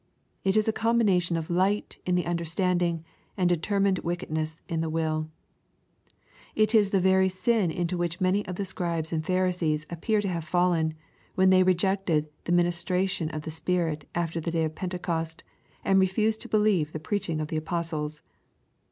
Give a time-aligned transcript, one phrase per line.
[0.43, 3.05] It is a combination of light in the understanding
[3.37, 5.29] and determined wickedness in the will.
[6.55, 10.27] It is the very sin into which many of the Scribes and Pharisees appear to
[10.27, 10.95] have fallen,
[11.35, 15.43] when they rejected the ministration of the Spirit after the day of Pentecost,
[15.85, 18.23] and refused to believe the preaching of the apostles.